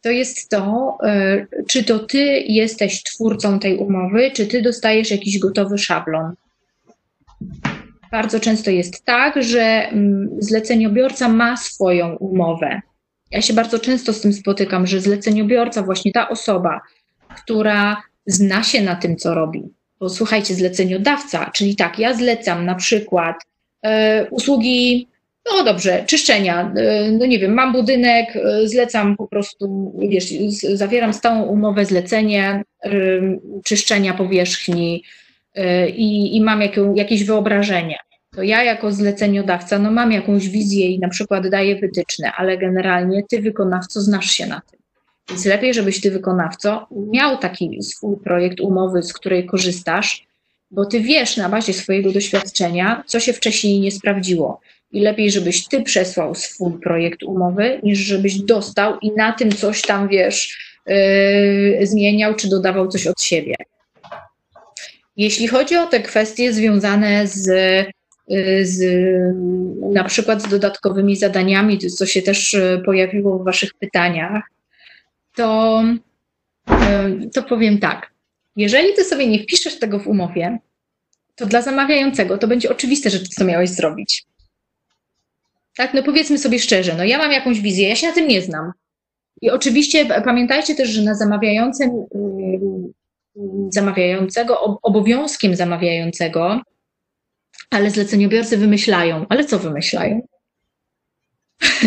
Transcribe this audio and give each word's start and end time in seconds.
to 0.00 0.10
jest 0.10 0.48
to, 0.48 0.96
e, 1.04 1.46
czy 1.68 1.84
to 1.84 1.98
ty 1.98 2.18
jesteś 2.40 3.02
twórcą 3.02 3.58
tej 3.58 3.76
umowy, 3.76 4.30
czy 4.30 4.46
ty 4.46 4.62
dostajesz 4.62 5.10
jakiś 5.10 5.38
gotowy 5.38 5.78
szablon. 5.78 6.34
Bardzo 8.12 8.40
często 8.40 8.70
jest 8.70 9.04
tak, 9.04 9.42
że 9.42 9.60
mm, 9.62 10.28
zleceniobiorca 10.38 11.28
ma 11.28 11.56
swoją 11.56 12.16
umowę. 12.16 12.80
Ja 13.30 13.42
się 13.42 13.54
bardzo 13.54 13.78
często 13.78 14.12
z 14.12 14.20
tym 14.20 14.32
spotykam, 14.32 14.86
że 14.86 15.00
zleceniobiorca, 15.00 15.82
właśnie 15.82 16.12
ta 16.12 16.28
osoba, 16.28 16.80
która 17.36 18.02
zna 18.26 18.62
się 18.62 18.82
na 18.82 18.96
tym, 18.96 19.16
co 19.16 19.34
robi. 19.34 19.62
Bo 20.00 20.08
słuchajcie, 20.08 20.54
zleceniodawca, 20.54 21.50
czyli 21.54 21.76
tak, 21.76 21.98
ja 21.98 22.14
zlecam 22.14 22.64
na 22.64 22.74
przykład 22.74 23.36
e, 23.82 24.26
usługi 24.30 25.08
no 25.56 25.64
dobrze, 25.64 26.04
czyszczenia. 26.06 26.72
E, 26.76 27.10
no 27.10 27.26
nie 27.26 27.38
wiem, 27.38 27.54
mam 27.54 27.72
budynek, 27.72 28.36
e, 28.36 28.68
zlecam 28.68 29.16
po 29.16 29.28
prostu, 29.28 29.92
wiesz, 30.08 30.30
zawieram 30.74 31.14
stałą 31.14 31.42
umowę, 31.42 31.84
zlecenie 31.84 32.62
e, 32.84 32.90
czyszczenia 33.64 34.14
powierzchni 34.14 35.04
i, 35.96 36.36
i 36.36 36.40
mam 36.40 36.62
jakie, 36.62 36.92
jakieś 36.94 37.24
wyobrażenie. 37.24 37.98
To 38.34 38.42
ja 38.42 38.64
jako 38.64 38.92
zleceniodawca, 38.92 39.78
no 39.78 39.90
mam 39.90 40.12
jakąś 40.12 40.48
wizję 40.48 40.86
i 40.90 40.98
na 40.98 41.08
przykład 41.08 41.48
daję 41.48 41.76
wytyczne, 41.76 42.32
ale 42.32 42.58
generalnie 42.58 43.22
ty 43.30 43.42
wykonawco 43.42 44.00
znasz 44.00 44.30
się 44.30 44.46
na 44.46 44.60
tym. 44.70 44.80
Więc 45.28 45.44
lepiej, 45.44 45.74
żebyś 45.74 46.00
ty 46.00 46.10
wykonawco 46.10 46.86
miał 46.90 47.38
taki 47.38 47.82
swój 47.82 48.16
projekt 48.24 48.60
umowy, 48.60 49.02
z 49.02 49.12
której 49.12 49.46
korzystasz, 49.46 50.26
bo 50.70 50.86
ty 50.86 51.00
wiesz 51.00 51.36
na 51.36 51.48
bazie 51.48 51.72
swojego 51.72 52.12
doświadczenia, 52.12 53.02
co 53.06 53.20
się 53.20 53.32
wcześniej 53.32 53.80
nie 53.80 53.90
sprawdziło 53.90 54.60
i 54.92 55.00
lepiej, 55.00 55.30
żebyś 55.30 55.68
ty 55.68 55.82
przesłał 55.82 56.34
swój 56.34 56.72
projekt 56.80 57.22
umowy, 57.22 57.80
niż 57.82 57.98
żebyś 57.98 58.38
dostał 58.38 58.98
i 59.02 59.12
na 59.12 59.32
tym 59.32 59.52
coś 59.52 59.82
tam, 59.82 60.08
wiesz, 60.08 60.58
yy, 60.86 61.86
zmieniał 61.86 62.34
czy 62.34 62.48
dodawał 62.48 62.88
coś 62.88 63.06
od 63.06 63.22
siebie. 63.22 63.54
Jeśli 65.16 65.48
chodzi 65.48 65.76
o 65.76 65.86
te 65.86 66.00
kwestie 66.00 66.52
związane 66.52 67.26
z, 67.26 67.46
yy, 68.28 68.66
z 68.66 68.82
na 69.92 70.04
przykład 70.04 70.42
z 70.42 70.48
dodatkowymi 70.48 71.16
zadaniami, 71.16 71.78
co 71.78 72.06
się 72.06 72.22
też 72.22 72.52
yy, 72.52 72.82
pojawiło 72.84 73.38
w 73.38 73.44
Waszych 73.44 73.74
pytaniach, 73.74 74.42
to, 75.36 75.82
yy, 76.68 77.30
to 77.34 77.42
powiem 77.42 77.78
tak. 77.78 78.10
Jeżeli 78.56 78.94
Ty 78.94 79.04
sobie 79.04 79.26
nie 79.26 79.38
wpiszesz 79.42 79.78
tego 79.78 79.98
w 79.98 80.06
umowie, 80.06 80.58
to 81.34 81.46
dla 81.46 81.62
zamawiającego 81.62 82.38
to 82.38 82.48
będzie 82.48 82.70
oczywiste, 82.70 83.10
że 83.10 83.20
Ty 83.20 83.26
to 83.38 83.44
miałeś 83.44 83.70
zrobić. 83.70 84.27
Tak, 85.78 85.94
no 85.94 86.02
powiedzmy 86.02 86.38
sobie 86.38 86.58
szczerze, 86.58 86.94
no 86.94 87.04
ja 87.04 87.18
mam 87.18 87.32
jakąś 87.32 87.60
wizję, 87.60 87.88
ja 87.88 87.96
się 87.96 88.06
na 88.06 88.12
tym 88.12 88.28
nie 88.28 88.42
znam. 88.42 88.72
I 89.42 89.50
oczywiście 89.50 90.06
pamiętajcie 90.24 90.74
też, 90.74 90.88
że 90.88 91.02
na 91.02 91.14
zamawiającym, 91.14 91.90
zamawiającego, 93.70 94.78
obowiązkiem 94.82 95.56
zamawiającego, 95.56 96.60
ale 97.70 97.90
zleceniobiorcy 97.90 98.56
wymyślają. 98.56 99.26
Ale 99.28 99.44
co 99.44 99.58
wymyślają? 99.58 100.20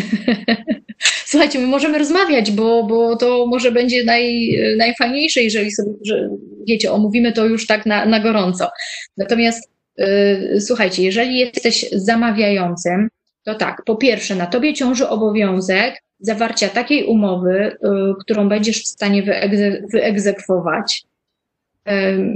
Słuchajcie, 1.25 1.59
my 1.59 1.67
możemy 1.67 1.97
rozmawiać, 1.97 2.51
bo, 2.51 2.83
bo 2.83 3.15
to 3.15 3.45
może 3.45 3.71
będzie 3.71 4.03
naj, 4.03 4.57
najfajniejsze, 4.77 5.43
jeżeli 5.43 5.71
sobie, 5.71 5.91
że, 6.05 6.29
wiecie, 6.67 6.91
omówimy 6.91 7.31
to 7.31 7.45
już 7.45 7.67
tak 7.67 7.85
na, 7.85 8.05
na 8.05 8.19
gorąco. 8.19 8.69
Natomiast 9.17 9.69
yy, 9.97 10.61
słuchajcie, 10.61 11.03
jeżeli 11.03 11.39
jesteś 11.39 11.85
zamawiającym, 11.91 13.09
to 13.43 13.55
tak, 13.55 13.83
po 13.85 13.95
pierwsze, 13.95 14.35
na 14.35 14.45
tobie 14.45 14.73
ciąży 14.73 15.09
obowiązek 15.09 16.03
zawarcia 16.19 16.69
takiej 16.69 17.05
umowy, 17.05 17.71
y, 17.71 17.77
którą 18.19 18.49
będziesz 18.49 18.83
w 18.83 18.87
stanie 18.87 19.23
wyegze 19.23 19.81
wyegzekwować. 19.93 21.03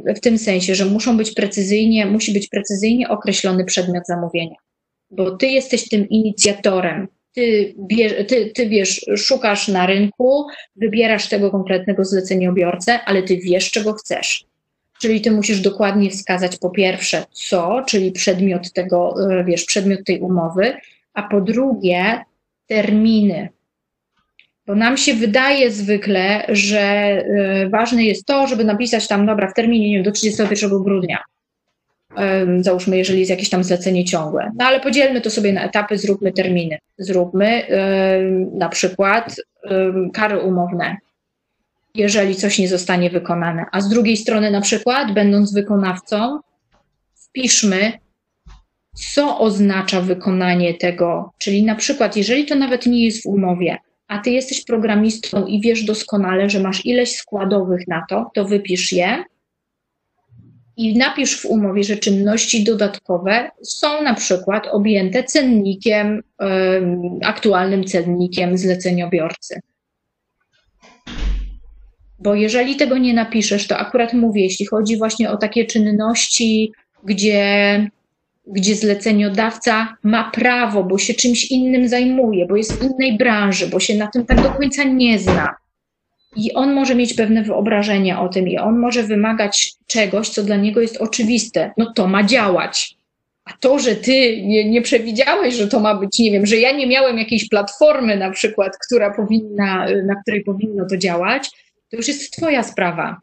Y, 0.08 0.14
w 0.16 0.20
tym 0.20 0.38
sensie, 0.38 0.76
że 0.76 0.86
muszą 0.86 1.17
być 1.17 1.31
precyzyjnie, 1.31 2.06
musi 2.06 2.33
być 2.33 2.48
precyzyjnie 2.50 3.09
określony 3.09 3.66
przedmiot 3.66 4.08
zamówienia. 4.08 4.55
Bo 5.11 5.32
ty 5.32 5.48
jesteś 5.48 5.89
tym 5.89 6.10
inicjatorem. 6.10 7.08
Ty, 7.33 7.76
ty, 8.27 8.52
ty 8.55 8.70
wiesz, 8.70 9.05
szukasz 9.17 9.67
na 9.67 9.86
rynku, 9.86 10.45
wybierasz 10.76 11.30
tego 11.30 11.52
konkretnego 11.52 12.05
zleceniobiorcę, 12.05 12.99
ale 13.05 13.23
ty 13.23 13.37
wiesz, 13.37 13.72
czego 13.72 13.93
chcesz. 13.93 14.45
Czyli 15.02 15.22
ty 15.22 15.32
musisz 15.32 15.61
dokładnie 15.61 16.10
wskazać 16.10 16.58
po 16.58 16.70
pierwsze 16.70 17.23
co, 17.32 17.83
czyli 17.87 18.11
przedmiot 18.11 18.73
tego, 18.73 19.16
y, 19.39 19.43
wiesz, 19.43 19.66
przedmiot 19.66 19.99
tej 20.05 20.20
umowy, 20.20 20.73
a 21.15 21.23
po 21.23 21.42
drugie 21.42 22.23
terminy. 22.67 23.49
Bo 24.67 24.76
nam 24.76 24.98
się 24.98 25.14
wydaje 25.14 25.71
zwykle, 25.71 26.45
że 26.49 27.17
y, 27.65 27.70
ważne 27.70 28.03
jest 28.03 28.26
to, 28.26 28.48
żeby 28.48 28.64
napisać 28.64 29.08
tam, 29.08 29.25
dobra, 29.25 29.48
w 29.48 29.54
terminie 29.54 29.89
nie 29.89 29.95
wiem, 29.95 30.04
do 30.04 30.11
31 30.11 30.83
grudnia. 30.83 31.17
Załóżmy, 32.59 32.98
jeżeli 32.98 33.20
jest 33.20 33.30
jakieś 33.30 33.49
tam 33.49 33.64
zlecenie 33.64 34.05
ciągłe. 34.05 34.52
No 34.58 34.65
ale 34.65 34.80
podzielmy 34.80 35.21
to 35.21 35.30
sobie 35.30 35.54
na 35.54 35.64
etapy, 35.64 35.98
zróbmy 35.98 36.31
terminy. 36.31 36.77
Zróbmy 36.98 37.67
na 38.54 38.70
przykład 38.70 39.36
kary 40.14 40.39
umowne, 40.39 40.98
jeżeli 41.95 42.36
coś 42.36 42.59
nie 42.59 42.67
zostanie 42.67 43.09
wykonane. 43.09 43.65
A 43.71 43.81
z 43.81 43.89
drugiej 43.89 44.17
strony, 44.17 44.52
na 44.52 44.61
przykład, 44.61 45.14
będąc 45.14 45.54
wykonawcą, 45.54 46.39
wpiszmy 47.15 47.92
co 48.95 49.39
oznacza 49.39 50.02
wykonanie 50.02 50.73
tego. 50.73 51.33
Czyli 51.38 51.64
na 51.64 51.76
przykład, 51.76 52.17
jeżeli 52.17 52.45
to 52.45 52.56
nawet 52.56 52.86
nie 52.86 53.06
jest 53.06 53.23
w 53.23 53.26
umowie, 53.26 53.78
a 54.08 54.20
ty 54.20 54.30
jesteś 54.30 54.64
programistą 54.64 55.45
i 55.45 55.61
wiesz 55.61 55.83
doskonale, 55.83 56.50
że 56.50 56.60
masz 56.60 56.86
ileś 56.86 57.16
składowych 57.16 57.88
na 57.88 58.05
to, 58.10 58.32
to 58.34 58.45
wypisz 58.45 58.94
je 58.94 59.23
i 60.78 60.98
napisz 60.98 61.42
w 61.42 61.45
umowie, 61.45 61.84
że 61.84 61.98
czynności 61.98 62.64
dodatkowe 62.64 63.52
są 63.64 64.04
na 64.04 64.14
przykład 64.14 64.67
objęte 64.72 65.23
cennikiem, 65.23 66.23
aktualnym 67.23 67.84
cennikiem 67.84 68.58
zleceniobiorcy. 68.58 69.61
Bo 72.20 72.36
jeżeli 72.36 72.76
tego 72.76 72.98
nie 72.98 73.14
napiszesz, 73.14 73.67
to 73.67 73.78
akurat 73.78 74.14
mówię, 74.14 74.42
jeśli 74.42 74.66
chodzi 74.66 74.98
właśnie 74.98 75.32
o 75.32 75.38
takie 75.38 75.66
czynności, 75.66 76.72
gdzie 77.04 77.89
gdzie 78.48 78.76
zleceniodawca 78.76 79.98
ma 80.04 80.32
prawo, 80.32 80.83
bo 80.83 80.98
się 80.98 81.14
czymś 81.14 81.52
innym 81.52 81.88
zajmuje, 81.88 82.45
bo 82.45 82.56
jest 82.56 82.73
w 82.73 82.83
innej 82.83 83.17
branży, 83.17 83.67
bo 83.67 83.80
się 83.80 83.95
na 83.95 84.08
tym 84.08 84.26
tak 84.26 84.42
do 84.42 84.50
końca 84.50 84.83
nie 84.83 85.20
zna. 85.20 85.56
I 86.36 86.54
on 86.54 86.73
może 86.73 86.95
mieć 86.95 87.14
pewne 87.14 87.44
wyobrażenia 87.44 88.22
o 88.22 88.30
tym, 88.30 88.48
i 88.48 88.58
on 88.58 88.80
może 88.80 89.04
wymagać 89.04 89.73
czegoś, 89.88 90.30
co 90.30 90.44
dla 90.44 90.55
niego 90.55 90.82
jest 90.82 90.98
oczywiste. 90.98 91.72
No 91.78 91.94
to 91.94 92.08
ma 92.08 92.23
działać. 92.23 92.95
A 93.45 93.54
to, 93.60 93.80
że 93.80 93.95
ty 93.95 94.42
nie, 94.42 94.70
nie 94.70 94.82
przewidziałeś, 94.82 95.55
że 95.55 95.67
to 95.67 95.80
ma 95.80 95.95
być, 95.95 96.20
nie 96.20 96.32
wiem, 96.32 96.45
że 96.45 96.58
ja 96.58 96.72
nie 96.72 96.88
miałem 96.88 97.17
jakiejś 97.17 97.50
platformy 97.50 98.17
na 98.17 98.32
przykład, 98.32 98.78
która 98.88 99.14
powinna, 99.14 99.88
na 100.05 100.16
której 100.22 100.44
powinno 100.44 100.86
to 100.89 100.98
działać, 100.98 101.50
to 101.92 101.98
już 101.98 102.08
jest 102.08 102.34
twoja 102.34 102.64
sprawa. 102.64 103.22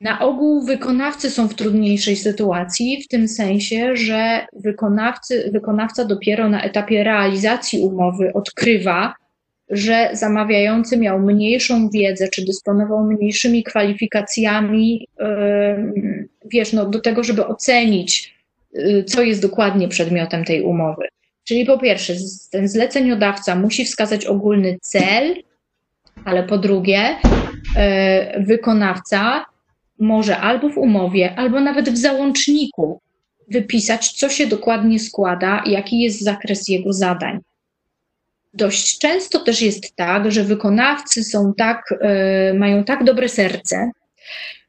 Na 0.00 0.20
ogół 0.20 0.64
wykonawcy 0.64 1.30
są 1.30 1.48
w 1.48 1.54
trudniejszej 1.54 2.16
sytuacji, 2.16 3.02
w 3.02 3.08
tym 3.08 3.28
sensie, 3.28 3.96
że 3.96 4.46
wykonawcy, 4.52 5.50
wykonawca 5.52 6.04
dopiero 6.04 6.48
na 6.48 6.62
etapie 6.62 7.04
realizacji 7.04 7.80
umowy 7.80 8.32
odkrywa, 8.32 9.14
że 9.70 10.10
zamawiający 10.12 10.96
miał 10.96 11.18
mniejszą 11.18 11.90
wiedzę, 11.90 12.28
czy 12.28 12.44
dysponował 12.44 13.04
mniejszymi 13.04 13.62
kwalifikacjami, 13.62 15.08
wiesz, 16.44 16.72
no, 16.72 16.86
do 16.86 17.00
tego, 17.00 17.24
żeby 17.24 17.46
ocenić, 17.46 18.34
y, 18.74 19.04
co 19.04 19.22
jest 19.22 19.42
dokładnie 19.42 19.88
przedmiotem 19.88 20.44
tej 20.44 20.62
umowy. 20.62 21.08
Czyli 21.44 21.64
po 21.64 21.78
pierwsze, 21.78 22.14
ten 22.50 22.68
zleceniodawca 22.68 23.54
musi 23.54 23.84
wskazać 23.84 24.26
ogólny 24.26 24.78
cel, 24.82 25.34
ale 26.24 26.42
po 26.42 26.58
drugie, 26.58 27.00
y, 27.08 28.44
wykonawca 28.44 29.44
może 29.98 30.38
albo 30.38 30.68
w 30.68 30.78
umowie, 30.78 31.34
albo 31.36 31.60
nawet 31.60 31.90
w 31.90 31.96
załączniku 31.96 33.00
wypisać, 33.48 34.12
co 34.12 34.28
się 34.28 34.46
dokładnie 34.46 35.00
składa, 35.00 35.62
jaki 35.66 36.00
jest 36.00 36.20
zakres 36.20 36.68
jego 36.68 36.92
zadań. 36.92 37.38
Dość 38.54 38.98
często 38.98 39.38
też 39.38 39.62
jest 39.62 39.96
tak, 39.96 40.32
że 40.32 40.44
wykonawcy 40.44 41.24
są 41.24 41.52
tak, 41.58 41.92
y, 42.50 42.54
mają 42.54 42.84
tak 42.84 43.04
dobre 43.04 43.28
serce, 43.28 43.90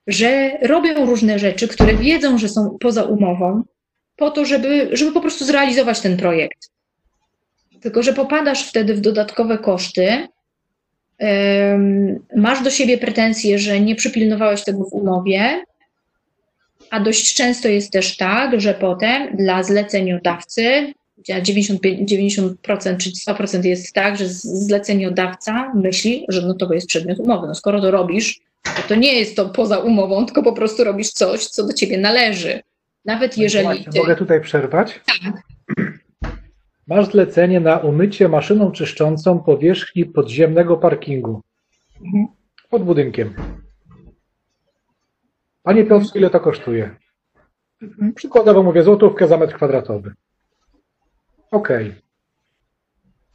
że 0.08 0.58
robią 0.62 1.06
różne 1.06 1.40
rzeczy, 1.40 1.68
które 1.68 1.96
wiedzą, 1.96 2.38
że 2.38 2.50
są 2.50 2.78
poza 2.80 3.04
umową, 3.04 3.64
po 4.16 4.32
to, 4.32 4.46
żeby, 4.46 4.90
żeby 4.92 5.12
po 5.12 5.22
prostu 5.22 5.46
zrealizować 5.46 6.00
ten 6.00 6.18
projekt. 6.18 6.70
Tylko, 7.82 8.04
że 8.04 8.14
popadasz 8.14 8.70
wtedy 8.70 8.94
w 8.94 9.02
dodatkowe 9.02 9.58
koszty, 9.58 10.28
masz 12.36 12.64
do 12.64 12.70
siebie 12.70 12.98
pretensje, 12.98 13.60
że 13.60 13.80
nie 13.80 13.96
przypilnowałeś 13.96 14.64
tego 14.64 14.84
w 14.84 14.94
umowie, 14.94 15.64
a 16.90 17.00
dość 17.00 17.36
często 17.36 17.68
jest 17.68 17.92
też 17.92 18.18
tak, 18.18 18.62
że 18.62 18.74
potem 18.74 19.38
dla 19.38 19.64
zleceniodawcy 19.64 20.94
90%, 21.30 22.06
90% 22.06 22.98
czy 22.98 23.10
100% 23.10 23.66
jest 23.66 23.94
tak, 23.94 24.18
że 24.18 24.30
zleceniodawca 24.30 25.72
myśli, 25.76 26.26
że 26.30 26.42
no 26.42 26.54
to 26.54 26.74
jest 26.74 26.88
przedmiot 26.88 27.20
umowy. 27.20 27.48
No 27.48 27.56
skoro 27.56 27.82
to 27.82 27.92
robisz, 27.92 28.40
to, 28.64 28.82
to 28.88 28.96
nie 28.96 29.14
jest 29.14 29.36
to 29.36 29.50
poza 29.50 29.78
umową, 29.78 30.26
tylko 30.26 30.44
po 30.44 30.54
prostu 30.54 30.84
robisz 30.84 31.10
coś, 31.10 31.46
co 31.46 31.68
do 31.68 31.74
ciebie 31.74 31.98
należy. 31.98 32.62
Nawet 33.06 33.38
jeżeli. 33.38 33.66
Właśnie, 33.66 33.92
ty... 33.92 34.00
Mogę 34.00 34.16
tutaj 34.16 34.42
przerwać? 34.42 35.00
Tak. 35.24 35.57
Masz 36.88 37.06
zlecenie 37.12 37.60
na 37.60 37.78
umycie 37.78 38.30
maszyną 38.30 38.72
czyszczącą 38.72 39.40
powierzchni 39.40 40.06
podziemnego 40.06 40.78
parkingu 40.78 41.42
mhm. 42.06 42.28
pod 42.70 42.84
budynkiem. 42.84 43.34
Panie 45.64 45.86
Piotr, 45.86 46.06
ile 46.16 46.30
to 46.30 46.40
kosztuje? 46.40 46.96
Mhm. 47.82 48.14
Przykładowo 48.14 48.64
mówię 48.64 48.84
złotówkę 48.84 49.28
za 49.28 49.38
metr 49.38 49.54
kwadratowy. 49.54 50.14
OK. 51.52 51.70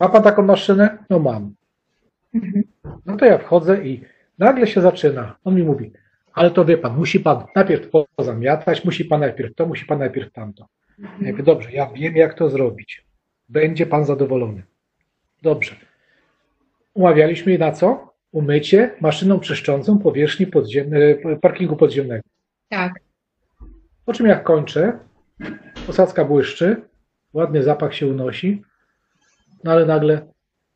Ma 0.00 0.08
pan 0.08 0.22
taką 0.22 0.42
maszynę? 0.42 1.04
No 1.10 1.18
mam. 1.18 1.54
Mhm. 2.34 2.62
No 3.06 3.16
to 3.16 3.24
ja 3.24 3.38
wchodzę 3.38 3.84
i 3.84 4.00
nagle 4.38 4.66
się 4.66 4.80
zaczyna. 4.80 5.36
On 5.44 5.54
mi 5.54 5.62
mówi, 5.62 5.92
ale 6.32 6.50
to 6.50 6.64
wie 6.64 6.78
pan, 6.78 6.96
musi 6.96 7.20
pan 7.20 7.44
najpierw 7.56 7.90
pozamiatać, 8.16 8.84
musi 8.84 9.04
pan 9.04 9.20
najpierw 9.20 9.54
to, 9.54 9.66
musi 9.66 9.86
pan 9.86 9.98
najpierw 9.98 10.32
tamto. 10.32 10.66
Ja 10.98 11.30
mówię, 11.32 11.42
dobrze, 11.42 11.72
ja 11.72 11.90
wiem 11.94 12.16
jak 12.16 12.34
to 12.34 12.50
zrobić. 12.50 13.11
Będzie 13.48 13.86
pan 13.86 14.04
zadowolony. 14.04 14.62
Dobrze. 15.42 15.76
Umawialiśmy 16.94 17.58
na 17.58 17.72
co? 17.72 18.12
Umycie 18.32 18.96
maszyną 19.00 19.40
czyszczącą 19.40 19.98
powierzchni 19.98 20.46
podziemne, 20.46 20.98
parkingu 21.40 21.76
podziemnego. 21.76 22.22
Tak. 22.68 22.92
Po 24.04 24.12
czym 24.12 24.26
jak 24.26 24.44
kończę, 24.44 24.98
posadzka 25.86 26.24
błyszczy, 26.24 26.82
ładny 27.32 27.62
zapach 27.62 27.94
się 27.94 28.06
unosi, 28.06 28.62
no 29.64 29.72
ale 29.72 29.86
nagle, 29.86 30.26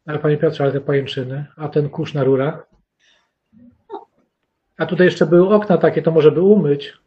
ale 0.06 0.18
panie 0.18 0.36
Piotrze, 0.36 0.64
ale 0.64 0.72
te 0.72 0.80
pajęczyny, 0.80 1.46
a 1.56 1.68
ten 1.68 1.88
kurz 1.88 2.14
na 2.14 2.24
rurach, 2.24 2.66
a 4.78 4.86
tutaj 4.86 5.06
jeszcze 5.06 5.26
były 5.26 5.54
okna 5.54 5.78
takie, 5.78 6.02
to 6.02 6.10
może 6.10 6.32
by 6.32 6.42
umyć. 6.42 6.98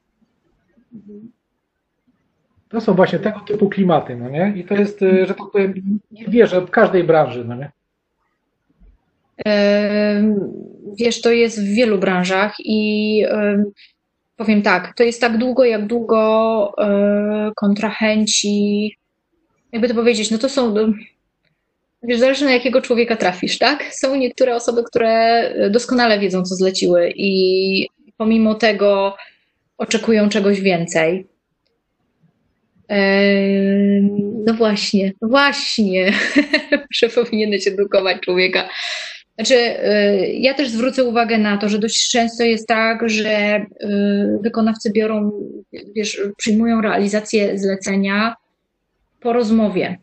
To 2.70 2.82
są 2.82 2.94
właśnie 2.94 3.20
tego 3.20 3.40
typu 3.40 3.70
klimaty, 3.70 4.16
no 4.16 4.30
nie? 4.30 4.54
I 4.56 4.64
to 4.64 4.74
jest, 4.74 5.02
y, 5.02 5.26
że 5.26 5.36
tak 5.36 5.48
powiem, 5.54 6.00
nie 6.12 6.26
wierzę 6.26 6.62
w 6.62 6.70
każdej 6.70 7.04
branży, 7.04 7.46
no 7.46 7.56
nie? 7.56 7.72
Wiesz, 11.00 11.22
to 11.22 11.32
jest 11.32 11.62
w 11.62 11.74
wielu 11.74 11.98
branżach 11.98 12.56
i 12.60 13.26
powiem 14.40 14.62
tak, 14.62 14.94
to 14.96 15.04
jest 15.04 15.22
tak 15.22 15.38
długo, 15.38 15.66
jak 15.66 15.86
długo 15.86 16.74
e, 16.78 17.52
kontrahenci, 17.56 18.98
jakby 19.72 19.88
to 19.88 19.96
powiedzieć, 19.96 20.32
no 20.32 20.38
to 20.38 20.50
są, 20.50 20.74
wiesz, 22.04 22.20
zależy 22.20 22.46
na 22.46 22.52
jakiego 22.52 22.82
człowieka 22.82 23.16
trafisz, 23.16 23.58
tak? 23.58 23.84
Są 23.92 24.16
niektóre 24.16 24.56
osoby, 24.56 24.84
które 24.84 25.54
doskonale 25.70 26.20
wiedzą, 26.20 26.44
co 26.44 26.56
zleciły 26.56 27.14
i 27.16 27.88
pomimo 28.18 28.56
tego 28.56 29.16
oczekują 29.78 30.30
czegoś 30.30 30.62
więcej. 30.62 31.28
No 34.46 34.54
właśnie, 34.54 35.14
właśnie, 35.22 36.14
że 36.94 37.10
powinieneś 37.10 37.68
edukować 37.68 38.22
człowieka. 38.22 38.70
Znaczy, 39.36 39.56
y, 39.56 40.34
ja 40.34 40.54
też 40.54 40.70
zwrócę 40.70 41.04
uwagę 41.04 41.38
na 41.38 41.58
to, 41.58 41.70
że 41.70 41.80
dość 41.80 42.12
często 42.12 42.44
jest 42.44 42.68
tak, 42.68 43.10
że 43.10 43.58
y, 43.58 44.40
wykonawcy 44.44 44.92
biorą, 44.92 45.32
wiesz, 45.96 46.22
przyjmują 46.38 46.82
realizację 46.82 47.58
zlecenia 47.58 48.36
po 49.20 49.34
rozmowie. 49.34 49.98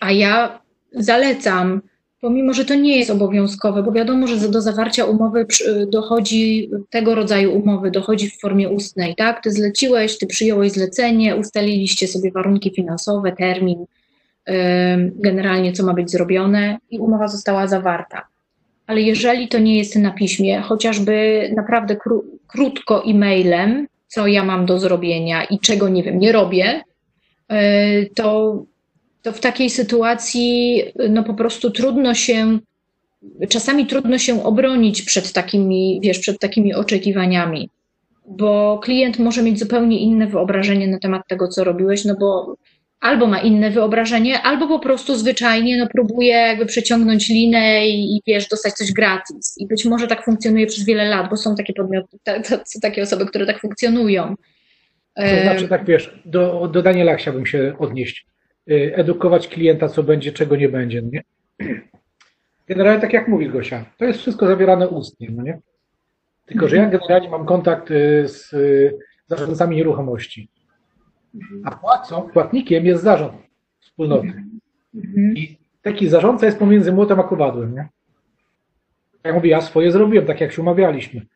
A 0.00 0.12
ja 0.12 0.62
zalecam, 0.92 1.82
pomimo 2.22 2.52
że 2.52 2.64
to 2.64 2.74
nie 2.74 2.98
jest 2.98 3.10
obowiązkowe, 3.10 3.82
bo 3.82 3.92
wiadomo, 3.92 4.26
że 4.26 4.48
do 4.48 4.60
zawarcia 4.60 5.04
umowy 5.04 5.46
dochodzi, 5.86 6.70
tego 6.90 7.14
rodzaju 7.14 7.54
umowy 7.54 7.90
dochodzi 7.90 8.30
w 8.30 8.40
formie 8.40 8.68
ustnej, 8.68 9.14
tak? 9.14 9.42
Ty 9.42 9.50
zleciłeś, 9.50 10.18
ty 10.18 10.26
przyjąłeś 10.26 10.72
zlecenie, 10.72 11.36
ustaliliście 11.36 12.08
sobie 12.08 12.32
warunki 12.32 12.70
finansowe, 12.70 13.32
termin, 13.32 13.86
generalnie 15.14 15.72
co 15.72 15.86
ma 15.86 15.94
być 15.94 16.10
zrobione 16.10 16.78
i 16.90 16.98
umowa 16.98 17.28
została 17.28 17.66
zawarta. 17.66 18.26
Ale 18.86 19.00
jeżeli 19.00 19.48
to 19.48 19.58
nie 19.58 19.78
jest 19.78 19.96
na 19.96 20.10
piśmie, 20.10 20.60
chociażby 20.60 21.48
naprawdę 21.56 21.96
kró 21.96 22.22
krótko 22.46 23.04
e-mailem, 23.06 23.86
co 24.08 24.26
ja 24.26 24.44
mam 24.44 24.66
do 24.66 24.78
zrobienia 24.78 25.44
i 25.44 25.58
czego 25.58 25.88
nie 25.88 26.02
wiem, 26.02 26.18
nie 26.18 26.32
robię, 26.32 26.82
e, 27.48 28.06
to, 28.06 28.62
to 29.22 29.32
w 29.32 29.40
takiej 29.40 29.70
sytuacji 29.70 30.82
no 31.08 31.24
po 31.24 31.34
prostu 31.34 31.70
trudno 31.70 32.14
się, 32.14 32.58
czasami 33.48 33.86
trudno 33.86 34.18
się 34.18 34.44
obronić 34.44 35.02
przed 35.02 35.32
takimi, 35.32 36.00
wiesz, 36.02 36.18
przed 36.18 36.38
takimi 36.38 36.74
oczekiwaniami, 36.74 37.70
bo 38.26 38.80
klient 38.82 39.18
może 39.18 39.42
mieć 39.42 39.58
zupełnie 39.58 39.98
inne 39.98 40.26
wyobrażenie 40.26 40.88
na 40.88 40.98
temat 40.98 41.22
tego, 41.28 41.48
co 41.48 41.64
robiłeś, 41.64 42.04
no 42.04 42.16
bo 42.20 42.56
albo 43.00 43.26
ma 43.26 43.40
inne 43.40 43.70
wyobrażenie, 43.70 44.42
albo 44.42 44.68
po 44.68 44.78
prostu 44.78 45.16
zwyczajnie 45.16 45.76
no, 45.76 45.86
próbuje 45.86 46.34
jakby 46.34 46.66
przeciągnąć 46.66 47.28
linę 47.28 47.88
i, 47.88 48.16
i 48.16 48.22
wiesz, 48.26 48.48
dostać 48.48 48.72
coś 48.72 48.92
gratis. 48.92 49.54
I 49.58 49.66
być 49.66 49.84
może 49.84 50.06
tak 50.06 50.24
funkcjonuje 50.24 50.66
przez 50.66 50.84
wiele 50.84 51.04
lat, 51.08 51.30
bo 51.30 51.36
są 51.36 51.56
takie 51.56 51.72
podmioty, 51.72 52.18
są 52.64 52.80
takie 52.82 53.02
osoby, 53.02 53.26
które 53.26 53.46
tak 53.46 53.60
funkcjonują. 53.60 54.34
To 55.16 55.42
znaczy, 55.42 55.68
tak 55.68 55.86
wiesz, 55.86 56.20
do, 56.24 56.68
do 56.72 56.82
Daniela 56.82 57.16
chciałbym 57.16 57.46
się 57.46 57.74
odnieść. 57.78 58.26
Y, 58.70 58.96
edukować 58.96 59.48
klienta, 59.48 59.88
co 59.88 60.02
będzie, 60.02 60.32
czego 60.32 60.56
nie 60.56 60.68
będzie. 60.68 61.02
No 61.02 61.08
nie? 61.12 61.22
Generalnie 62.66 63.00
tak 63.00 63.12
jak 63.12 63.28
mówi 63.28 63.48
Gosia, 63.48 63.84
to 63.98 64.04
jest 64.04 64.20
wszystko 64.20 64.46
zawierane 64.46 64.88
ustnie, 64.88 65.28
no 65.30 65.42
nie? 65.42 65.60
Tylko, 66.46 66.68
że 66.68 66.76
ja 66.76 66.88
generalnie 66.88 67.30
mam 67.30 67.46
kontakt 67.46 67.90
y, 67.90 68.28
z 68.28 68.52
y, 68.52 68.98
zarządcami 69.26 69.76
nieruchomości. 69.76 70.48
A 71.64 71.70
płacą, 71.70 72.22
płatnikiem 72.22 72.86
jest 72.86 73.02
zarząd 73.02 73.34
wspólnoty. 73.80 74.26
Mhm. 74.94 75.36
I 75.36 75.58
taki 75.82 76.08
zarządca 76.08 76.46
jest 76.46 76.58
pomiędzy 76.58 76.92
młotem 76.92 77.20
a 77.20 77.22
kowadłem, 77.22 77.74
nie? 77.74 77.88
Ja 79.24 79.32
mówię, 79.32 79.50
ja 79.50 79.60
swoje 79.60 79.92
zrobiłem, 79.92 80.26
tak 80.26 80.40
jak 80.40 80.52
się 80.52 80.62
umawialiśmy. 80.62 81.26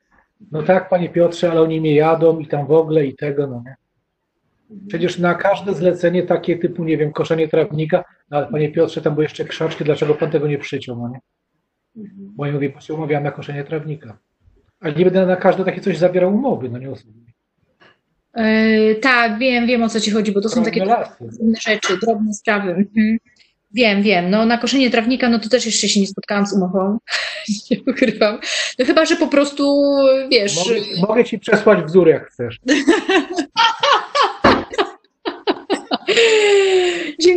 No 0.53 0.63
tak, 0.63 0.89
panie 0.89 1.09
Piotrze, 1.09 1.51
ale 1.51 1.61
oni 1.63 1.81
mnie 1.81 1.95
jadą 1.95 2.39
i 2.39 2.47
tam 2.47 2.67
w 2.67 2.73
ogóle 2.73 3.07
i 3.07 3.17
tego, 3.17 3.47
no 3.47 3.63
nie. 3.67 3.77
Przecież 4.89 5.19
na 5.19 5.35
każde 5.35 5.75
zlecenie 5.75 6.23
takie 6.23 6.59
typu, 6.59 6.85
nie 6.85 6.97
wiem, 6.97 7.13
koszenie 7.13 7.49
trawnika, 7.49 8.05
no 8.31 8.37
ale 8.37 8.47
panie 8.47 8.73
Piotrze, 8.73 9.03
tam 9.03 9.15
były 9.15 9.25
jeszcze 9.25 9.45
krzaczki, 9.45 9.85
dlaczego 9.85 10.15
pan 10.15 10.31
tego 10.31 10.49
nie 10.49 10.59
przyciął, 10.59 10.97
no 10.97 11.09
nie? 11.09 11.21
Bo 12.17 12.47
ja 12.47 12.53
mówię, 12.53 12.71
bo 12.71 12.81
się 12.81 12.95
umawiałem 12.95 13.25
na 13.25 13.31
koszenie 13.31 13.65
trawnika. 13.65 14.19
Ale 14.81 14.95
nie 14.95 15.05
będę 15.05 15.27
na 15.27 15.37
każde 15.37 15.65
takie 15.65 15.81
coś 15.81 15.99
zawierał 15.99 16.35
umowy, 16.35 16.69
no 16.69 16.79
nie 16.79 16.91
osobno. 16.91 17.23
Yy, 18.37 18.95
tak, 18.95 19.39
wiem, 19.39 19.67
wiem 19.67 19.83
o 19.83 19.89
co 19.89 20.01
ci 20.01 20.11
chodzi, 20.11 20.33
bo 20.33 20.41
to 20.41 20.49
są 20.49 20.65
takie 20.65 20.85
drobne 20.85 21.07
rzeczy, 21.61 21.99
drobne 22.03 22.35
sprawy. 22.35 22.71
Mhm. 22.71 23.19
Wiem, 23.75 24.03
wiem. 24.03 24.31
No 24.31 24.47
na 24.47 24.59
koszenie 24.59 24.91
trawnika, 24.91 25.29
no 25.29 25.39
to 25.39 25.49
też 25.49 25.67
jeszcze 25.67 25.89
się 25.89 26.01
nie 26.01 26.07
spotkałam 26.07 26.47
z 26.47 26.53
umową. 26.53 26.99
nie 27.71 27.79
ukrywam. 27.87 28.39
No 28.79 28.85
chyba, 28.85 29.05
że 29.05 29.17
po 29.17 29.29
prostu, 29.29 29.83
wiesz... 30.31 30.57
Mogę, 30.57 30.81
mogę 31.09 31.25
ci 31.25 31.39
przesłać 31.39 31.85
wzór, 31.85 32.09
jak 32.09 32.29
chcesz. 32.29 32.61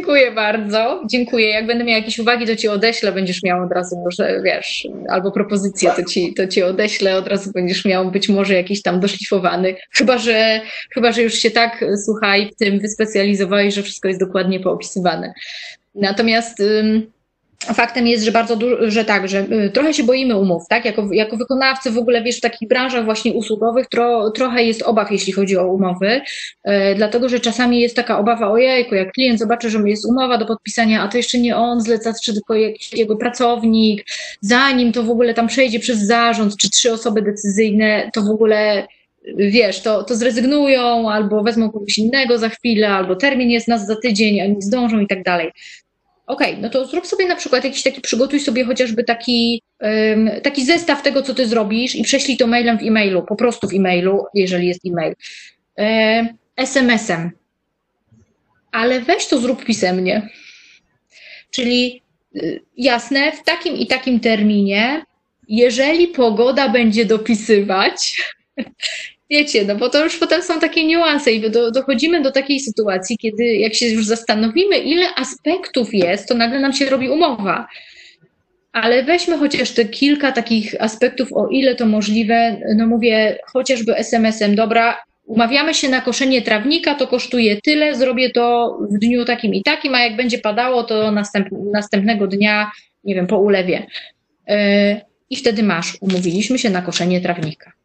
Dziękuję 0.10 0.32
bardzo. 0.32 1.04
Dziękuję. 1.06 1.50
Jak 1.50 1.68
będę 1.68 1.84
miała 1.84 1.98
jakieś 1.98 2.20
uwagi, 2.20 2.46
to 2.46 2.56
ci 2.56 2.68
odeślę, 2.68 3.12
będziesz 3.12 3.44
miał 3.44 3.64
od 3.64 3.72
razu 3.72 3.96
może, 4.04 4.42
wiesz, 4.44 4.88
albo 5.10 5.32
propozycję, 5.32 5.92
to 5.96 6.04
ci, 6.04 6.34
to 6.34 6.48
ci 6.48 6.64
odeślę, 6.64 7.18
od 7.18 7.28
razu 7.28 7.52
będziesz 7.52 7.86
miał 7.86 8.12
być 8.12 8.30
może 8.30 8.54
jakiś 8.54 8.82
tam 8.82 9.00
doszlifowany. 9.00 9.76
Chyba, 9.94 10.18
że, 10.18 10.62
chyba, 10.94 11.12
że 11.12 11.22
już 11.22 11.34
się 11.34 11.52
tak, 11.52 11.86
słuchaj, 12.06 12.50
w 12.52 12.56
tym 12.56 12.80
wyspecjalizowałeś, 12.80 13.74
że 13.74 13.84
wszystko 13.84 14.08
jest 14.08 14.20
dokładnie 14.20 14.60
poopisywane. 14.60 15.34
Natomiast... 15.96 16.64
faktem 17.66 18.08
jest, 18.08 18.24
że 18.24 18.32
bardzo 18.32 18.56
dużo, 18.56 18.92
że 18.92 19.06
tak, 19.06 19.28
że 19.28 19.40
y, 19.40 19.70
trochę 19.70 19.94
się 19.94 20.04
boimy 20.04 20.38
umów, 20.38 20.64
tak? 20.70 20.86
Jako, 20.86 21.14
jako 21.14 21.38
wykonawcy 21.38 21.92
w 21.92 21.98
ogóle, 21.98 22.24
wiesz, 22.24 22.38
w 22.38 22.42
takich 22.42 22.70
branżach 22.70 23.06
właśnie 23.06 23.34
usługowych 23.34 23.88
tro, 23.88 24.32
trochę 24.32 24.64
jest 24.64 24.82
obaw, 24.82 25.12
jeśli 25.12 25.34
chodzi 25.34 25.58
o 25.58 25.68
umowy, 25.68 26.22
e, 26.64 26.96
dlatego, 26.96 27.30
że 27.30 27.40
czasami 27.40 27.82
jest 27.82 27.96
taka 27.96 28.20
obawa, 28.20 28.52
ojejku, 28.52 28.96
jak 28.96 29.12
klient 29.12 29.40
zobaczy, 29.40 29.70
że 29.70 29.80
jest 29.86 30.06
umowa 30.06 30.38
do 30.38 30.46
podpisania, 30.46 31.04
a 31.04 31.08
to 31.08 31.18
jeszcze 31.18 31.38
nie 31.38 31.56
on 31.56 31.82
zleca, 31.82 32.14
czy 32.24 32.34
tylko 32.34 32.54
jego 32.94 33.16
pracownik, 33.16 34.06
zanim 34.42 34.92
to 34.92 35.04
w 35.04 35.10
ogóle 35.10 35.34
tam 35.34 35.48
przejdzie 35.48 35.80
przez 35.80 36.00
zarząd, 36.00 36.58
czy 36.58 36.70
trzy 36.70 36.94
osoby 36.94 37.22
decyzyjne, 37.22 38.10
to 38.14 38.22
w 38.22 38.30
ogóle 38.30 38.88
wiesz, 39.36 39.82
to, 39.82 40.04
to 40.04 40.16
zrezygnują, 40.16 41.12
albo 41.12 41.44
wezmą 41.44 41.72
kogoś 41.72 41.98
innego 41.98 42.38
za 42.38 42.50
chwilę, 42.50 42.90
albo 42.90 43.16
termin 43.16 43.50
jest 43.50 43.68
nas 43.68 43.86
za 43.86 43.96
tydzień, 43.96 44.42
a 44.42 44.48
nie 44.48 44.62
zdążą 44.62 45.00
i 45.00 45.08
tak 45.08 45.24
dalej. 45.24 45.52
Okej, 46.30 46.50
okay, 46.50 46.62
no 46.62 46.70
to 46.70 46.86
zrób 46.86 47.08
sobie 47.08 47.28
na 47.28 47.36
przykład 47.36 47.64
jakiś 47.64 47.84
taki, 47.84 48.02
przygotuj 48.02 48.40
sobie 48.40 48.66
chociażby 48.66 49.04
taki, 49.04 49.62
um, 49.82 50.30
taki 50.44 50.66
zestaw 50.66 51.04
tego, 51.04 51.22
co 51.22 51.34
ty 51.34 51.48
zrobisz 51.48 51.96
i 51.96 52.04
prześlij 52.04 52.38
to 52.38 52.48
mailem 52.48 52.78
w 52.78 52.84
e-mailu, 52.84 53.26
po 53.26 53.36
prostu 53.36 53.68
w 53.68 53.74
e-mailu, 53.74 54.26
jeżeli 54.34 54.68
jest 54.68 54.82
e-mail. 54.86 55.16
E, 55.80 56.28
SMS-em. 56.56 57.32
ale 58.72 59.02
weź 59.02 59.28
to 59.28 59.40
zrób 59.40 59.66
pisemnie. 59.66 60.30
Czyli 61.52 62.02
y, 62.36 62.62
jasne, 62.78 63.32
w 63.32 63.44
takim 63.44 63.76
i 63.76 63.88
takim 63.88 64.20
terminie, 64.20 65.06
jeżeli 65.48 66.08
pogoda 66.08 66.70
będzie 66.70 67.06
dopisywać, 67.06 68.22
wiecie, 69.30 69.66
no 69.66 69.76
bo 69.76 69.90
to 69.90 70.04
już 70.04 70.18
potem 70.18 70.42
są 70.44 70.60
takie 70.60 70.86
niuanse 70.86 71.32
i 71.32 71.52
do, 71.52 71.72
dochodzimy 71.72 72.22
do 72.22 72.32
takiej 72.32 72.60
sytuacji, 72.60 73.18
kiedy 73.18 73.46
jak 73.46 73.74
się 73.74 73.88
już 73.88 74.06
zastanowimy, 74.06 74.78
ile 74.78 75.06
aspektów 75.16 75.94
jest, 75.94 76.28
to 76.28 76.36
nagle 76.36 76.60
nam 76.60 76.74
się 76.74 76.86
robi 76.86 77.10
umowa. 77.10 77.68
Ale 78.72 79.04
weźmy 79.04 79.38
chociaż 79.38 79.72
te 79.72 79.86
kilka 79.86 80.32
takich 80.32 80.82
aspektów, 80.82 81.34
o 81.34 81.48
ile 81.48 81.76
to 81.76 81.86
możliwe. 81.86 82.62
No 82.76 82.88
mówię, 82.88 83.38
chociażby 83.46 83.96
SMS-em, 83.96 84.56
dobra, 84.56 84.98
umawiamy 85.26 85.74
się 85.74 85.90
na 85.90 86.02
koszenie 86.02 86.42
trawnika, 86.42 86.96
to 86.96 87.08
kosztuje 87.08 87.62
tyle, 87.62 87.96
zrobię 87.96 88.30
to 88.30 88.78
w 88.92 89.00
dniu 89.00 89.26
takim 89.26 89.54
i 89.54 89.64
takim, 89.64 89.96
a 89.96 90.00
jak 90.00 90.16
będzie 90.16 90.40
padało, 90.40 90.84
to 90.84 91.12
następ, 91.12 91.48
następnego 91.74 92.28
dnia, 92.28 92.72
nie 93.04 93.16
wiem, 93.16 93.28
po 93.28 93.38
ulewie. 93.38 93.88
Yy, 94.48 94.56
I 95.30 95.36
wtedy 95.36 95.64
masz, 95.64 95.98
umówiliśmy 96.02 96.60
się 96.60 96.70
na 96.70 96.82
koszenie 96.82 97.22
trawnika. 97.22 97.79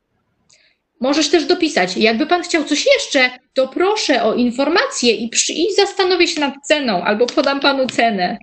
Możesz 1.04 1.28
też 1.28 1.44
dopisać, 1.44 1.96
jakby 1.96 2.26
pan 2.26 2.42
chciał 2.42 2.64
coś 2.64 2.86
jeszcze, 2.86 3.30
to 3.54 3.68
proszę 3.68 4.22
o 4.22 4.34
informację 4.34 5.12
i, 5.12 5.28
przy, 5.28 5.52
i 5.52 5.74
zastanowię 5.76 6.28
się 6.28 6.40
nad 6.40 6.54
ceną, 6.64 7.02
albo 7.02 7.26
podam 7.26 7.60
panu 7.60 7.86
cenę. 7.86 8.38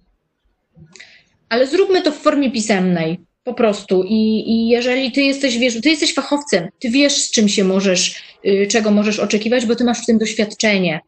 Ale 1.49 1.67
zróbmy 1.67 2.01
to 2.01 2.11
w 2.11 2.17
formie 2.17 2.51
pisemnej. 2.51 3.19
Po 3.43 3.53
prostu. 3.53 4.03
I, 4.03 4.43
I 4.47 4.67
jeżeli 4.67 5.11
ty 5.11 5.21
jesteś, 5.21 5.57
wiesz, 5.57 5.81
ty 5.81 5.89
jesteś 5.89 6.13
fachowcem, 6.13 6.69
ty 6.79 6.89
wiesz, 6.89 7.13
z 7.13 7.31
czym 7.31 7.49
się 7.49 7.63
możesz, 7.63 8.23
y, 8.45 8.67
czego 8.67 8.91
możesz 8.91 9.19
oczekiwać, 9.19 9.65
bo 9.65 9.75
ty 9.75 9.83
masz 9.83 10.01
w 10.01 10.05
tym 10.05 10.17
doświadczenie. 10.17 10.99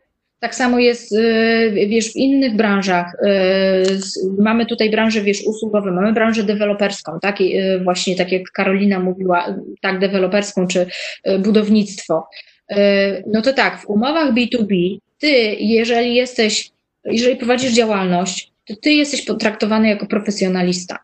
Tak 0.43 0.55
samo 0.55 0.79
jest, 0.79 1.11
y, 1.11 1.87
wiesz, 1.87 2.13
w 2.13 2.15
innych 2.15 2.55
branżach. 2.55 3.15
Y, 3.15 4.39
mamy 4.39 4.65
tutaj 4.65 4.89
branżę, 4.89 5.21
wiesz, 5.21 5.41
usługową, 5.45 5.91
mamy 5.91 6.13
branżę 6.13 6.43
deweloperską, 6.43 7.19
tak? 7.21 7.37
Właśnie 7.83 8.15
tak 8.15 8.31
jak 8.31 8.51
Karolina 8.51 8.99
mówiła, 8.99 9.55
tak, 9.81 9.99
deweloperską 9.99 10.67
czy 10.67 10.85
budownictwo. 11.39 12.27
No 13.27 13.41
to 13.41 13.53
tak, 13.53 13.81
w 13.81 13.89
umowach 13.89 14.33
B2B, 14.33 14.97
ty, 15.19 15.27
jeżeli 15.59 16.15
jesteś, 16.15 16.71
jeżeli 17.05 17.35
prowadzisz 17.35 17.73
działalność, 17.73 18.51
to 18.67 18.75
ty 18.75 18.91
jesteś 18.91 19.25
potraktowany 19.25 19.89
jako 19.89 20.05
profesjonalista. 20.05 20.99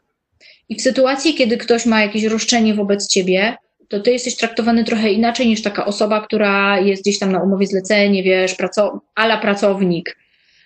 I 0.70 0.76
w 0.76 0.82
sytuacji, 0.82 1.34
kiedy 1.34 1.58
ktoś 1.58 1.86
ma 1.86 2.02
jakieś 2.02 2.24
roszczenie 2.24 2.74
wobec 2.74 3.08
ciebie, 3.08 3.56
to 3.90 4.00
ty 4.00 4.12
jesteś 4.12 4.36
traktowany 4.36 4.84
trochę 4.84 5.12
inaczej 5.12 5.48
niż 5.48 5.62
taka 5.62 5.86
osoba, 5.86 6.22
która 6.22 6.80
jest 6.80 7.04
gdzieś 7.04 7.20
tam 7.20 7.32
na 7.32 7.44
umowie 7.44 7.68
zlecenie, 7.68 8.24
wiesz, 8.24 8.56
praco, 8.56 9.02
ala 9.16 9.38
pracownik. 9.38 10.18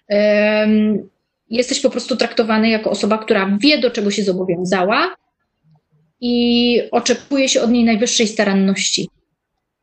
Um, 0.10 1.10
jesteś 1.50 1.80
po 1.80 1.90
prostu 1.90 2.16
traktowany 2.16 2.70
jako 2.70 2.90
osoba, 2.90 3.18
która 3.18 3.58
wie, 3.62 3.78
do 3.78 3.92
czego 3.92 4.12
się 4.12 4.24
zobowiązała 4.24 5.16
i 6.22 6.82
oczekuje 6.92 7.50
się 7.50 7.62
od 7.62 7.72
niej 7.72 7.84
najwyższej 7.84 8.28
staranności. 8.28 9.10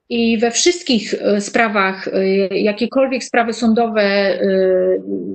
I 0.09 0.39
we 0.39 0.51
wszystkich 0.51 1.15
e, 1.15 1.41
sprawach, 1.41 2.09
e, 2.09 2.59
jakiekolwiek 2.59 3.25
sprawy 3.25 3.53
sądowe, 3.53 4.03
e, 4.03 4.39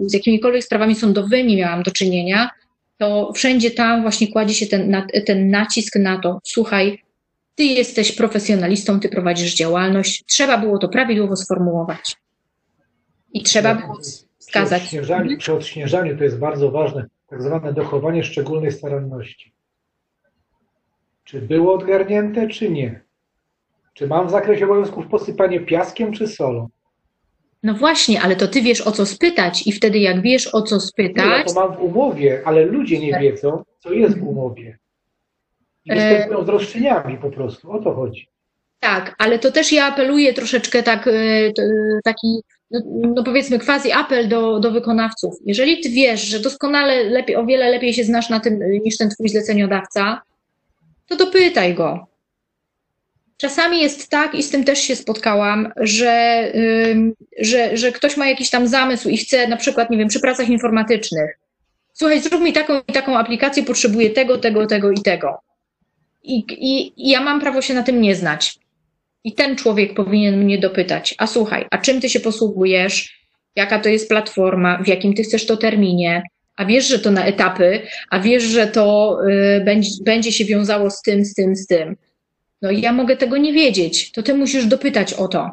z 0.02 0.14
jakimikolwiek 0.14 0.64
sprawami 0.64 0.96
sądowymi 0.96 1.58
miałam 1.58 1.84
do 1.84 1.92
czynienia, 1.92 2.50
to 2.98 3.32
wszędzie 3.36 3.72
tam 3.72 4.02
właśnie 4.02 4.28
kładzie 4.28 4.54
się 4.54 4.66
ten, 4.66 5.04
ten 5.26 5.50
nacisk 5.50 5.96
na 5.96 6.20
to, 6.20 6.40
słuchaj, 6.44 7.05
ty 7.56 7.64
jesteś 7.64 8.12
profesjonalistą, 8.12 9.00
ty 9.00 9.10
prowadzisz 9.10 9.56
działalność, 9.56 10.24
trzeba 10.26 10.58
było 10.58 10.78
to 10.78 10.90
prawidłowo 10.90 11.36
sformułować. 11.36 12.16
I 13.34 13.44
trzeba 13.44 13.76
było 13.76 14.00
wskazać. 14.38 14.82
Przy 14.82 14.86
odśnieżaniu, 14.86 15.38
przy 15.38 15.54
odśnieżaniu 15.54 16.18
to 16.18 16.24
jest 16.24 16.40
bardzo 16.40 16.72
ważne, 16.72 17.06
tak 17.28 17.42
zwane 17.42 17.74
dochowanie 17.74 18.24
szczególnej 18.24 18.72
staranności. 18.72 19.54
Czy 21.24 21.42
było 21.42 21.74
odgarnięte, 21.74 22.48
czy 22.48 22.70
nie? 22.70 23.02
Czy 23.94 24.08
mam 24.08 24.28
w 24.28 24.32
zakresie 24.32 24.66
obowiązków 24.66 25.08
posypanie 25.08 25.60
piaskiem, 25.60 26.14
czy 26.14 26.28
solą? 26.28 26.70
No 27.64 27.74
właśnie, 27.74 28.22
ale 28.22 28.36
to 28.36 28.48
ty 28.48 28.62
wiesz 28.62 28.82
o 28.82 28.92
co 28.92 29.06
spytać 29.06 29.68
i 29.68 29.72
wtedy 29.72 30.00
jak 30.00 30.22
wiesz 30.22 30.56
o 30.56 30.62
co 30.62 30.80
spytać... 30.80 31.26
Nie, 31.26 31.44
no 31.48 31.54
to 31.54 31.68
mam 31.68 31.78
w 31.78 31.82
umowie, 31.82 32.42
ale 32.46 32.66
ludzie 32.66 33.00
nie 33.00 33.20
wiedzą, 33.20 33.64
co 33.80 33.94
jest 33.94 34.20
w 34.20 34.24
umowie. 34.24 34.78
Występują 35.86 36.46
z 36.46 36.50
roszczeniami 36.50 37.18
po 37.18 37.30
prostu, 37.30 37.72
o 37.72 37.80
to 37.80 37.94
chodzi. 37.94 38.28
Tak, 38.80 39.16
ale 39.18 39.40
to 39.40 39.52
też 39.52 39.72
ja 39.72 39.86
apeluję 39.86 40.34
troszeczkę 40.34 40.84
tak, 40.84 41.08
e, 41.08 41.12
taki, 42.04 42.42
no, 42.72 42.80
no 43.16 43.24
powiedzmy 43.24 43.60
quasi 43.60 43.92
apel 43.92 44.28
do, 44.28 44.60
do 44.60 44.72
wykonawców. 44.72 45.36
Jeżeli 45.46 45.80
ty 45.80 45.90
wiesz, 45.90 46.22
że 46.22 46.40
doskonale 46.40 47.04
lepiej, 47.04 47.36
o 47.36 47.46
wiele 47.46 47.70
lepiej 47.70 47.94
się 47.94 48.04
znasz 48.04 48.30
na 48.30 48.40
tym 48.40 48.60
niż 48.84 48.98
ten 48.98 49.10
twój 49.10 49.30
zleceniodawca, 49.30 50.22
to 51.08 51.16
dopytaj 51.16 51.74
go. 51.74 52.08
Czasami 53.38 53.82
jest 53.82 54.10
tak, 54.10 54.36
i 54.36 54.44
z 54.44 54.50
tym 54.50 54.64
też 54.64 54.80
się 54.80 54.96
spotkałam, 54.96 55.72
że, 55.78 56.52
że, 57.40 57.78
że 57.78 57.92
ktoś 57.92 58.18
ma 58.18 58.28
jakiś 58.28 58.50
tam 58.50 58.68
zamysł 58.68 59.10
i 59.10 59.18
chce 59.18 59.48
na 59.48 59.58
przykład, 59.58 59.90
nie 59.90 59.98
wiem, 59.98 60.08
przy 60.08 60.20
pracach 60.20 60.50
informatycznych. 60.50 61.40
Słuchaj, 61.94 62.22
zrób 62.22 62.42
mi 62.42 62.54
taką 62.54 62.74
i 62.88 62.94
taką 62.94 63.18
aplikację, 63.18 63.64
potrzebuję 63.64 64.10
tego, 64.10 64.38
tego, 64.38 64.66
tego 64.66 64.92
i 64.92 65.02
tego. 65.02 65.45
I, 66.26 66.46
i, 66.50 66.94
I 66.98 67.10
ja 67.10 67.22
mam 67.22 67.40
prawo 67.42 67.62
się 67.62 67.74
na 67.74 67.84
tym 67.84 68.02
nie 68.02 68.16
znać. 68.16 68.60
I 69.24 69.34
ten 69.34 69.56
człowiek 69.56 69.94
powinien 69.94 70.44
mnie 70.44 70.58
dopytać, 70.58 71.16
a 71.18 71.28
słuchaj, 71.28 71.66
a 71.72 71.78
czym 71.78 72.02
ty 72.02 72.10
się 72.10 72.20
posługujesz? 72.20 73.26
Jaka 73.56 73.80
to 73.80 73.90
jest 73.90 74.10
platforma? 74.10 74.84
W 74.84 74.88
jakim 74.88 75.14
ty 75.14 75.24
chcesz 75.24 75.46
to 75.46 75.58
terminie? 75.58 76.24
A 76.58 76.66
wiesz, 76.66 76.88
że 76.88 77.00
to 77.00 77.12
na 77.12 77.26
etapy, 77.26 77.82
a 78.10 78.20
wiesz, 78.20 78.44
że 78.44 78.68
to 78.68 79.18
y, 79.58 79.64
będzie, 79.64 79.90
będzie 80.06 80.32
się 80.32 80.46
wiązało 80.46 80.92
z 80.92 81.02
tym, 81.02 81.26
z 81.26 81.34
tym, 81.34 81.56
z 81.56 81.68
tym. 81.68 81.96
No 82.62 82.72
ja 82.72 82.94
mogę 82.94 83.18
tego 83.18 83.38
nie 83.38 83.54
wiedzieć, 83.54 84.12
to 84.12 84.24
ty 84.24 84.34
musisz 84.34 84.66
dopytać 84.66 85.14
o 85.14 85.28
to. 85.28 85.52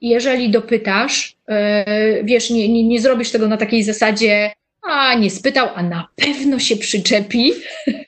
I 0.00 0.08
jeżeli 0.08 0.50
dopytasz, 0.50 1.36
yy, 1.48 2.24
wiesz, 2.24 2.50
nie, 2.50 2.68
nie, 2.68 2.88
nie 2.88 3.00
zrobisz 3.00 3.30
tego 3.30 3.48
na 3.48 3.56
takiej 3.56 3.82
zasadzie, 3.82 4.52
a 4.82 5.14
nie 5.14 5.30
spytał, 5.30 5.68
a 5.74 5.82
na 5.82 6.08
pewno 6.16 6.58
się 6.58 6.76
przyczepi. 6.76 7.52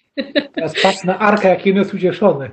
Teraz 0.55 0.75
patrz 0.83 1.05
na 1.05 1.19
Arka, 1.19 1.49
jaki 1.49 1.75
jest 1.75 1.95
ucieszony. 1.95 2.51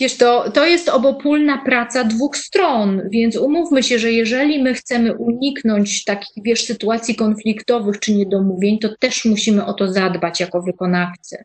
Wiesz, 0.00 0.16
to, 0.16 0.50
to 0.50 0.66
jest 0.66 0.88
obopólna 0.88 1.58
praca 1.58 2.04
dwóch 2.04 2.36
stron, 2.36 3.02
więc 3.10 3.36
umówmy 3.36 3.82
się, 3.82 3.98
że 3.98 4.12
jeżeli 4.12 4.62
my 4.62 4.74
chcemy 4.74 5.16
uniknąć 5.16 6.04
takich, 6.04 6.44
wiesz, 6.44 6.64
sytuacji 6.64 7.14
konfliktowych 7.14 8.00
czy 8.00 8.14
niedomówień, 8.14 8.78
to 8.78 8.88
też 9.00 9.24
musimy 9.24 9.64
o 9.64 9.74
to 9.74 9.92
zadbać 9.92 10.40
jako 10.40 10.62
wykonawcy. 10.62 11.44